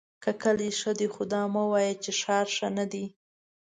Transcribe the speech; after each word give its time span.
که 0.23 0.31
کلی 0.41 0.69
ښۀ 0.79 0.91
دی 0.99 1.07
خو 1.13 1.23
دا 1.33 1.41
مه 1.53 1.63
وایه 1.71 1.93
چې 2.03 2.11
ښار 2.21 2.47
ښۀ 2.55 2.67
ندی! 2.77 3.05